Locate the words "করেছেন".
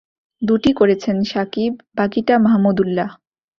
0.73-1.17